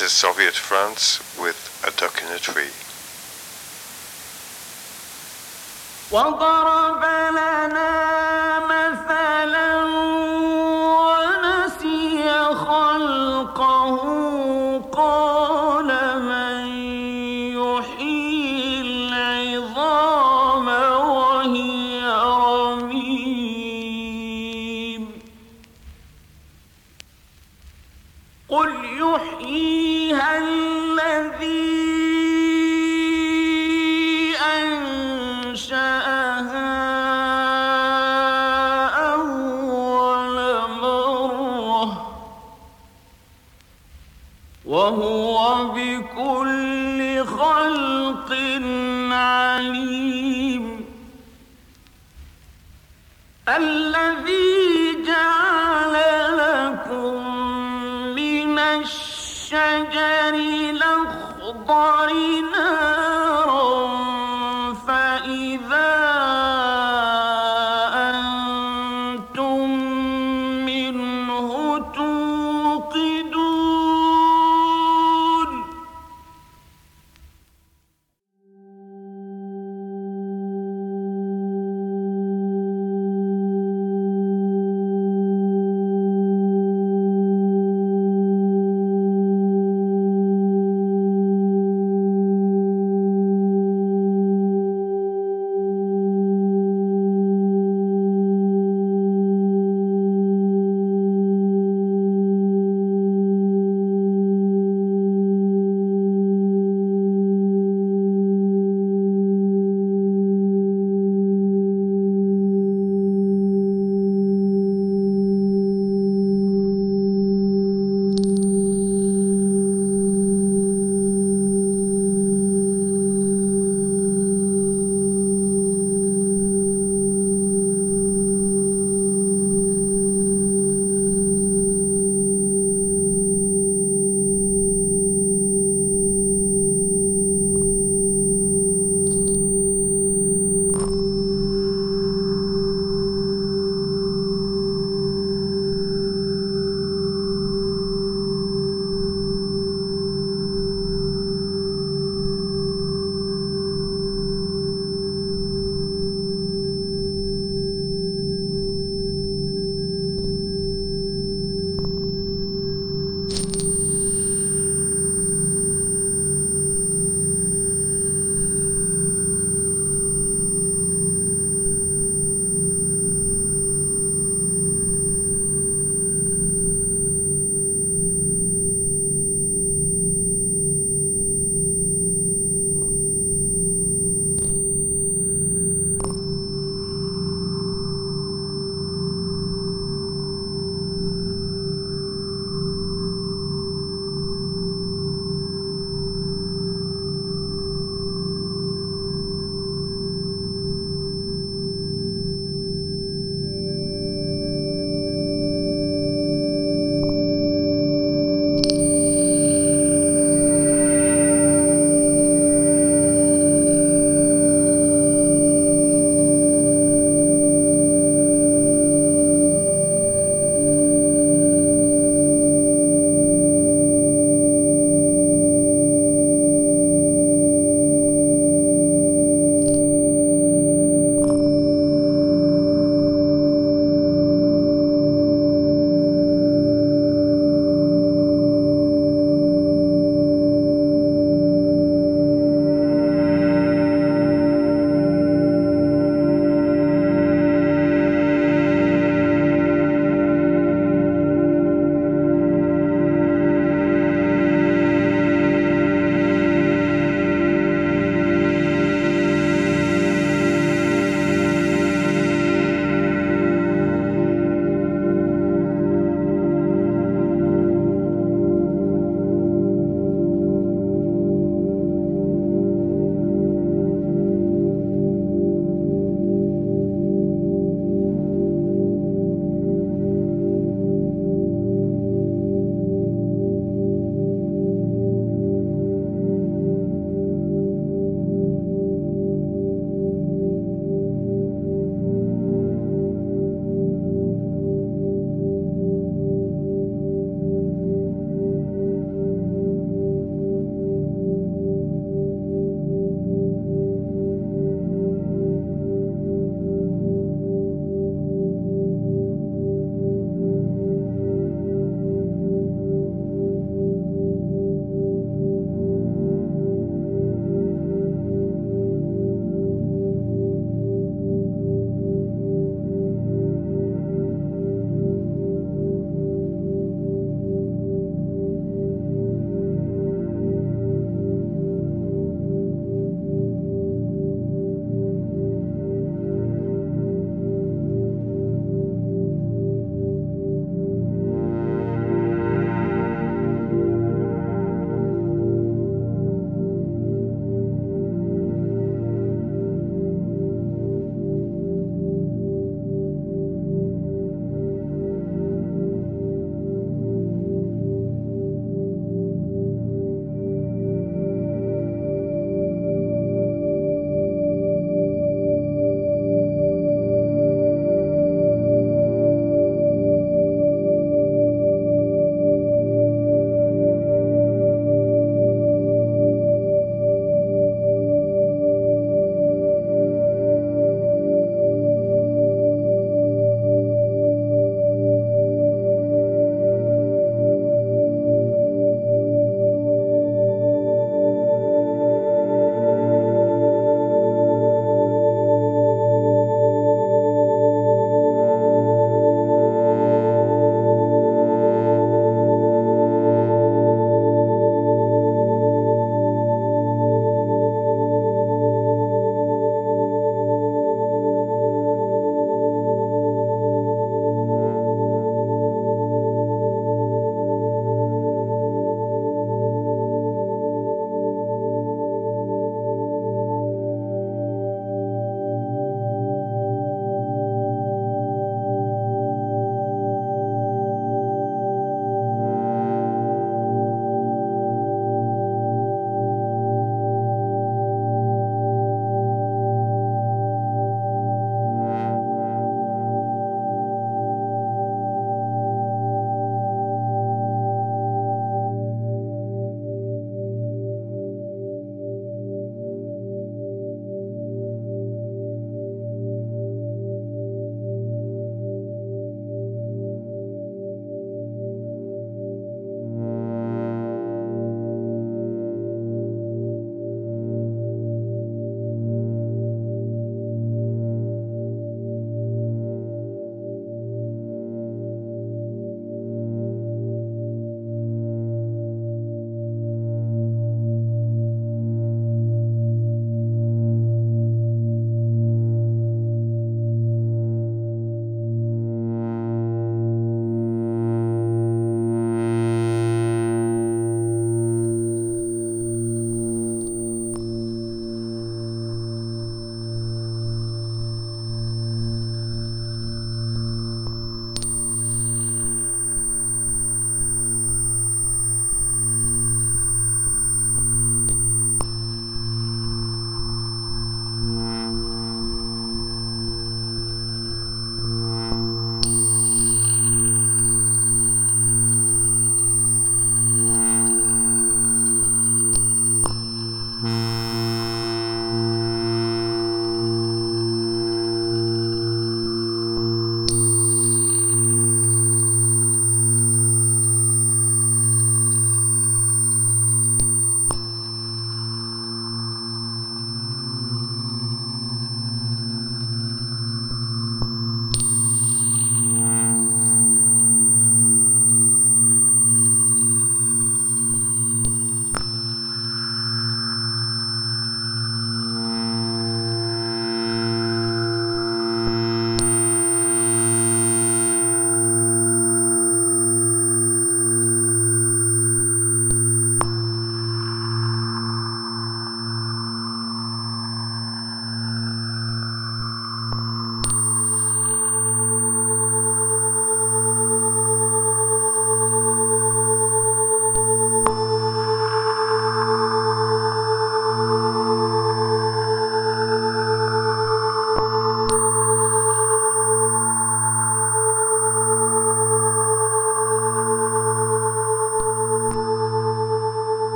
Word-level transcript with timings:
This 0.00 0.12
is 0.12 0.16
Soviet 0.16 0.54
France 0.54 1.20
with 1.38 1.60
a 1.86 1.90
duck 2.00 2.22
in 2.22 2.32
a 2.32 2.38
tree. 2.38 2.72
وضرب 6.10 7.04
لنا 7.04 8.09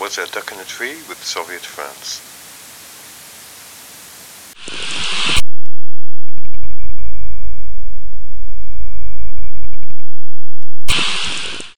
Was 0.00 0.16
A 0.16 0.24
Duck 0.24 0.50
in 0.50 0.58
a 0.58 0.64
Tree 0.64 1.02
with 1.10 1.20
Zoviet 1.20 1.66
France. 1.66 2.22